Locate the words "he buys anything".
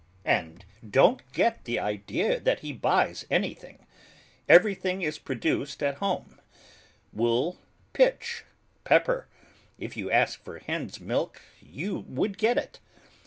2.61-3.85